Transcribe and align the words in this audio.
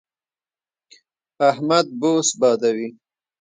احمد 1.49 1.87
بوس 1.99 2.27
بادوي. 2.39 2.87